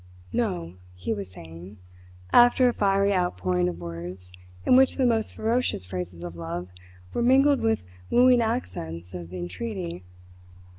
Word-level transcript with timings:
"No!" 0.33 0.73
he 0.95 1.13
was 1.13 1.29
saying, 1.29 1.77
after 2.33 2.67
a 2.67 2.73
fiery 2.73 3.13
outpouring 3.13 3.69
of 3.69 3.79
words 3.79 4.31
in 4.65 4.75
which 4.75 4.95
the 4.95 5.05
most 5.05 5.35
ferocious 5.35 5.85
phrases 5.85 6.23
of 6.23 6.35
love 6.35 6.69
were 7.13 7.21
mingled 7.21 7.61
with 7.61 7.83
wooing 8.09 8.41
accents 8.41 9.13
of 9.13 9.31
entreaty. 9.31 10.03